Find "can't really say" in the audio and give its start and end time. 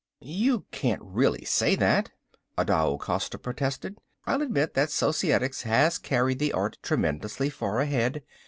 0.71-1.75